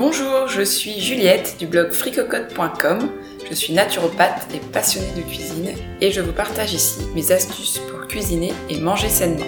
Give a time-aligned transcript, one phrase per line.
[0.00, 3.12] Bonjour, je suis Juliette du blog fricocote.com.
[3.46, 8.08] Je suis naturopathe et passionnée de cuisine et je vous partage ici mes astuces pour
[8.08, 9.44] cuisiner et manger sainement.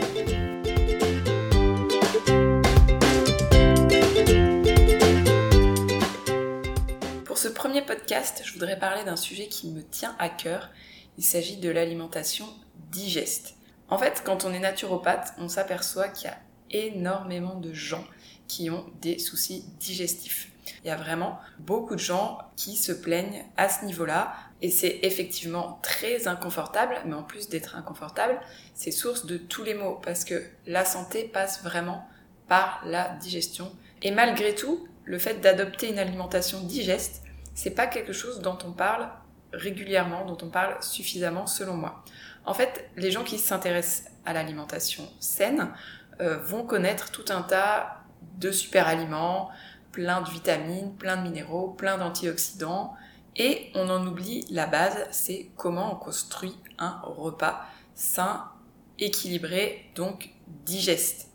[7.25, 10.69] Pour ce premier podcast, je voudrais parler d'un sujet qui me tient à cœur.
[11.17, 12.45] Il s'agit de l'alimentation
[12.91, 13.55] digeste.
[13.89, 16.39] En fait, quand on est naturopathe, on s'aperçoit qu'il y a
[16.73, 18.05] énormément de gens
[18.49, 20.52] qui ont des soucis digestifs.
[20.85, 25.01] Il y a vraiment beaucoup de gens qui se plaignent à ce niveau-là et c'est
[25.03, 28.41] effectivement très inconfortable, mais en plus d'être inconfortable,
[28.75, 32.07] c'est source de tous les maux parce que la santé passe vraiment
[32.49, 33.73] par la digestion.
[34.03, 37.23] Et malgré tout, le fait d'adopter une alimentation digeste,
[37.55, 39.09] c'est pas quelque chose dont on parle
[39.53, 42.05] régulièrement, dont on parle suffisamment selon moi.
[42.45, 45.69] En fait, les gens qui s'intéressent à l'alimentation saine
[46.21, 47.99] euh, vont connaître tout un tas
[48.39, 49.51] de super aliments,
[49.93, 52.95] plein de vitamines, plein de minéraux, plein d'antioxydants.
[53.37, 58.51] Et on en oublie la base, c'est comment on construit un repas sain,
[58.99, 60.31] équilibré, donc
[60.65, 61.29] digeste.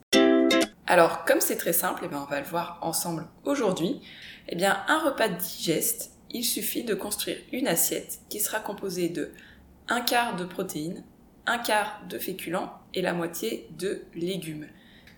[0.85, 4.01] Alors, comme c'est très simple, eh bien on va le voir ensemble aujourd'hui,
[4.47, 9.31] eh bien un repas digeste, il suffit de construire une assiette qui sera composée de
[9.89, 11.03] un quart de protéines,
[11.45, 14.67] un quart de féculents et la moitié de légumes.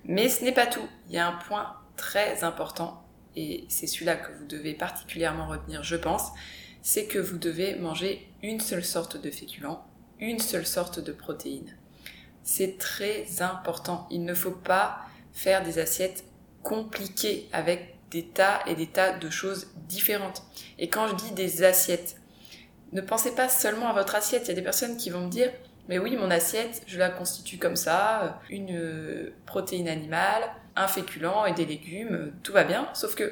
[0.05, 0.87] Mais ce n'est pas tout.
[1.07, 3.03] Il y a un point très important,
[3.35, 6.29] et c'est celui-là que vous devez particulièrement retenir, je pense,
[6.81, 9.79] c'est que vous devez manger une seule sorte de féculent,
[10.19, 11.75] une seule sorte de protéines.
[12.43, 14.07] C'est très important.
[14.11, 14.99] Il ne faut pas
[15.33, 16.23] faire des assiettes
[16.63, 20.43] compliquées avec des tas et des tas de choses différentes.
[20.77, 22.15] Et quand je dis des assiettes,
[22.91, 24.43] ne pensez pas seulement à votre assiette.
[24.45, 25.51] Il y a des personnes qui vont me dire
[25.89, 30.43] mais oui, mon assiette, je la constitue comme ça, une euh, protéine animale,
[30.79, 32.87] un féculent et des légumes, tout va bien.
[32.93, 33.31] Sauf que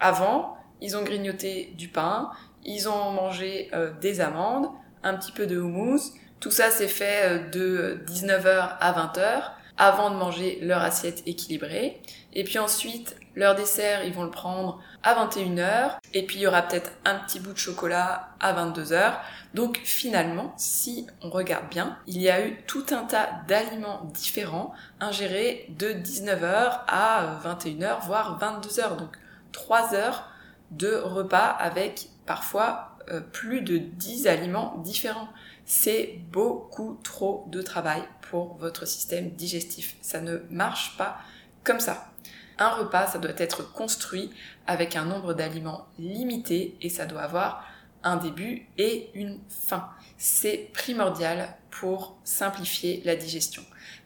[0.00, 2.30] avant, ils ont grignoté du pain,
[2.64, 4.68] ils ont mangé euh, des amandes,
[5.02, 6.14] un petit peu de houmous.
[6.40, 9.42] Tout ça s'est fait euh, de 19h à 20h
[9.78, 12.00] avant de manger leur assiette équilibrée.
[12.32, 15.98] Et puis ensuite, leur dessert, ils vont le prendre à 21h.
[16.14, 19.14] Et puis il y aura peut-être un petit bout de chocolat à 22h.
[19.54, 24.72] Donc finalement, si on regarde bien, il y a eu tout un tas d'aliments différents
[25.00, 28.96] ingérés de 19h à 21h, voire 22h.
[28.96, 29.16] Donc
[29.52, 30.28] 3 heures
[30.70, 35.28] de repas avec parfois euh, plus de 10 aliments différents.
[35.68, 39.96] C'est beaucoup trop de travail pour votre système digestif.
[40.00, 41.18] Ça ne marche pas
[41.64, 42.12] comme ça.
[42.58, 44.30] Un repas, ça doit être construit
[44.68, 47.64] avec un nombre d'aliments limité et ça doit avoir
[48.04, 49.90] un début et une fin.
[50.18, 53.62] C'est primordial pour simplifier la digestion.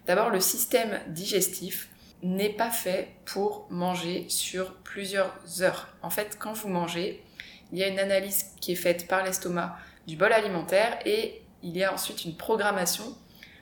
[0.07, 1.91] D'abord, le système digestif
[2.23, 5.89] n'est pas fait pour manger sur plusieurs heures.
[6.03, 7.23] En fait, quand vous mangez,
[7.71, 11.77] il y a une analyse qui est faite par l'estomac du bol alimentaire et il
[11.77, 13.05] y a ensuite une programmation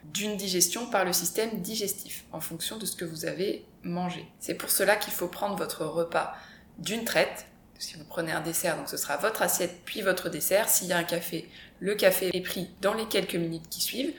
[0.04, 4.26] d'une digestion par le système digestif en fonction de ce que vous avez mangé.
[4.38, 6.34] C'est pour cela qu'il faut prendre votre repas
[6.78, 7.46] d'une traite.
[7.78, 10.68] Si vous prenez un dessert, donc ce sera votre assiette puis votre dessert.
[10.68, 11.48] S'il y a un café,
[11.78, 14.14] le café est pris dans les quelques minutes qui suivent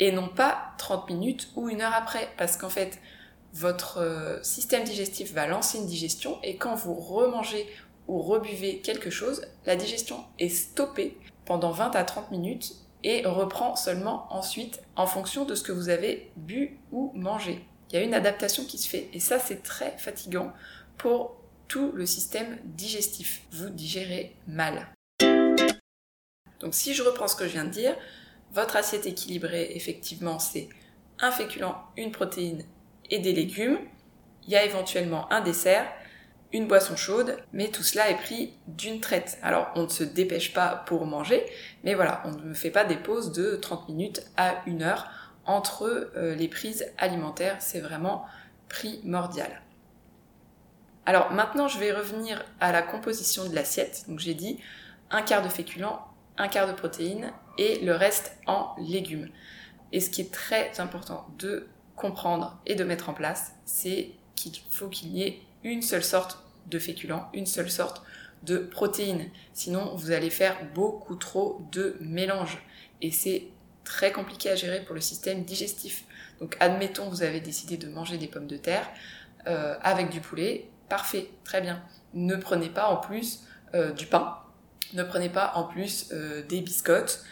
[0.00, 2.98] et non pas 30 minutes ou une heure après parce qu'en fait
[3.52, 7.68] votre euh, système digestif va lancer une digestion et quand vous remangez
[8.08, 13.76] ou rebuvez quelque chose, la digestion est stoppée pendant 20 à 30 minutes et reprend
[13.76, 17.64] seulement ensuite en fonction de ce que vous avez bu ou mangé.
[17.90, 20.52] Il y a une adaptation qui se fait et ça c'est très fatigant
[20.96, 21.36] pour
[21.68, 23.42] tout le système digestif.
[23.52, 24.88] Vous digérez mal.
[26.60, 27.94] Donc si je reprends ce que je viens de dire,
[28.52, 30.70] votre assiette équilibrée effectivement c'est
[31.20, 32.64] un féculent, une protéine
[33.10, 33.78] et des légumes.
[34.46, 35.86] Il y a éventuellement un dessert
[36.54, 39.38] une boisson chaude, mais tout cela est pris d'une traite.
[39.42, 41.44] Alors on ne se dépêche pas pour manger,
[41.82, 45.10] mais voilà, on ne fait pas des pauses de 30 minutes à 1 heure
[45.46, 48.24] entre euh, les prises alimentaires, c'est vraiment
[48.68, 49.62] primordial.
[51.06, 54.04] Alors maintenant je vais revenir à la composition de l'assiette.
[54.06, 54.60] Donc j'ai dit
[55.10, 56.06] un quart de féculents,
[56.38, 59.28] un quart de protéines et le reste en légumes.
[59.90, 61.66] Et ce qui est très important de
[61.96, 66.43] comprendre et de mettre en place, c'est qu'il faut qu'il y ait une seule sorte
[66.66, 68.02] de féculents, une seule sorte
[68.42, 69.30] de protéines.
[69.52, 72.58] Sinon, vous allez faire beaucoup trop de mélange.
[73.00, 73.48] Et c'est
[73.84, 76.04] très compliqué à gérer pour le système digestif.
[76.40, 78.88] Donc, admettons, vous avez décidé de manger des pommes de terre
[79.46, 80.68] euh, avec du poulet.
[80.88, 81.82] Parfait, très bien.
[82.12, 83.40] Ne prenez pas en plus
[83.74, 84.38] euh, du pain.
[84.92, 87.24] Ne prenez pas en plus euh, des biscottes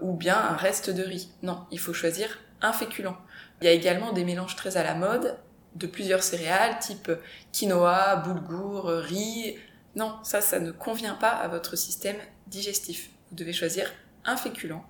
[0.00, 1.30] ou bien un reste de riz.
[1.42, 3.16] Non, il faut choisir un féculent.
[3.60, 5.36] Il y a également des mélanges très à la mode
[5.74, 7.10] de plusieurs céréales type
[7.52, 9.56] quinoa, boulgour, riz,
[9.96, 13.10] Non, ça, ça ne convient pas à votre système digestif.
[13.30, 13.92] Vous devez choisir
[14.24, 14.84] un féculent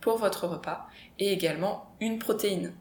[0.00, 0.88] pour votre repas
[1.18, 2.72] et également une protéine.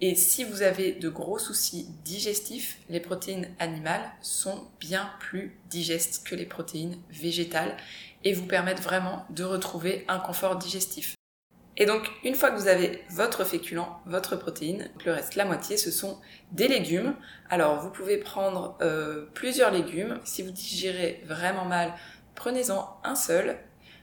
[0.00, 6.26] Et si vous avez de gros soucis digestifs, les protéines animales sont bien plus digestes
[6.26, 7.76] que les protéines végétales
[8.24, 11.14] et vous permettent vraiment de retrouver un confort digestif.
[11.76, 15.76] Et donc, une fois que vous avez votre féculent, votre protéine, le reste, la moitié,
[15.76, 16.18] ce sont
[16.52, 17.16] des légumes.
[17.50, 20.20] Alors, vous pouvez prendre euh, plusieurs légumes.
[20.24, 21.92] Si vous digérez vraiment mal,
[22.36, 23.58] prenez-en un seul.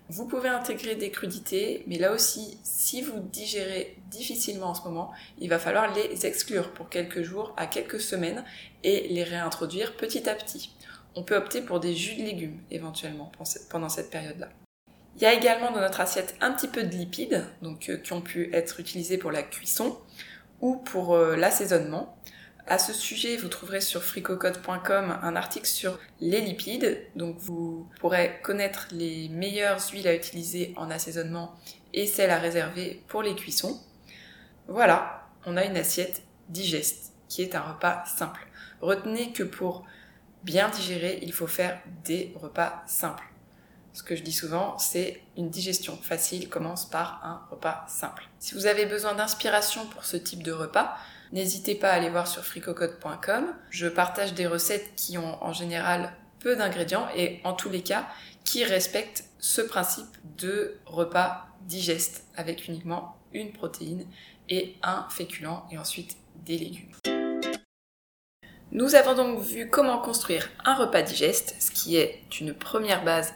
[0.10, 5.12] Vous pouvez intégrer des crudités, mais là aussi, si vous digérez difficilement en ce moment,
[5.40, 8.44] il va falloir les exclure pour quelques jours à quelques semaines
[8.84, 10.76] et les réintroduire petit à petit.
[11.16, 13.32] On peut opter pour des jus de légumes éventuellement
[13.70, 14.50] pendant cette période-là.
[15.22, 18.22] Il y a également dans notre assiette un petit peu de lipides, euh, qui ont
[18.22, 20.00] pu être utilisés pour la cuisson
[20.62, 22.18] ou pour euh, l'assaisonnement.
[22.66, 28.40] À ce sujet, vous trouverez sur fricocode.com un article sur les lipides, donc vous pourrez
[28.42, 31.54] connaître les meilleures huiles à utiliser en assaisonnement
[31.94, 33.80] et celles à réserver pour les cuissons.
[34.68, 38.48] Voilà, on a une assiette digeste qui est un repas simple.
[38.82, 39.86] Retenez que pour
[40.44, 43.32] bien digérer, il faut faire des repas simples.
[43.94, 48.30] Ce que je dis souvent, c'est une digestion facile commence par un repas simple.
[48.40, 50.96] Si vous avez besoin d'inspiration pour ce type de repas,
[51.34, 53.54] n'hésitez pas à aller voir sur fricocode.com.
[53.70, 58.08] Je partage des recettes qui ont en général peu d'ingrédients et en tous les cas
[58.46, 64.06] qui respectent ce principe de repas digeste avec uniquement une protéine
[64.50, 66.92] et un féculent et ensuite des légumes.
[68.72, 73.34] Nous avons donc vu comment construire un repas digeste, ce qui est une première base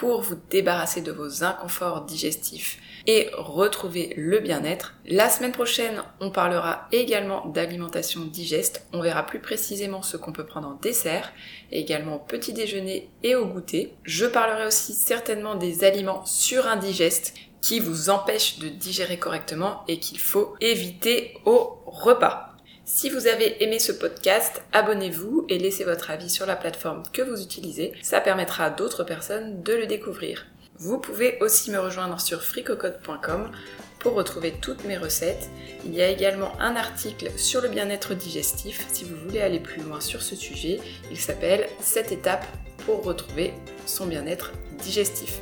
[0.00, 4.94] pour vous débarrasser de vos inconforts digestifs et retrouver le bien-être.
[5.06, 8.86] La semaine prochaine, on parlera également d'alimentation digeste.
[8.94, 11.30] On verra plus précisément ce qu'on peut prendre en dessert,
[11.70, 13.92] également au petit déjeuner et au goûter.
[14.04, 20.18] Je parlerai aussi certainement des aliments surindigestes qui vous empêchent de digérer correctement et qu'il
[20.18, 22.49] faut éviter au repas.
[22.92, 27.22] Si vous avez aimé ce podcast, abonnez-vous et laissez votre avis sur la plateforme que
[27.22, 27.92] vous utilisez.
[28.02, 30.48] Ça permettra à d'autres personnes de le découvrir.
[30.76, 33.52] Vous pouvez aussi me rejoindre sur fricocode.com
[34.00, 35.48] pour retrouver toutes mes recettes.
[35.86, 39.82] Il y a également un article sur le bien-être digestif si vous voulez aller plus
[39.82, 40.80] loin sur ce sujet.
[41.12, 42.46] Il s'appelle 7 étapes
[42.86, 43.54] pour retrouver
[43.86, 44.50] son bien-être
[44.82, 45.38] digestif.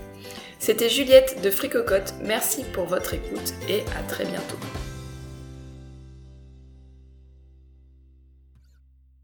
[0.59, 4.59] C'était Juliette de Fricocote, merci pour votre écoute et à très bientôt.